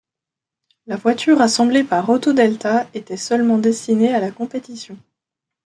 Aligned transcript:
La 0.87 0.95
voiture 0.95 1.41
assemblée 1.41 1.83
par 1.83 2.09
Autodelta 2.09 2.87
était 2.95 3.17
seulement 3.17 3.59
destinée 3.59 4.11
à 4.15 4.19
la 4.19 4.31
compétition. 4.31 4.97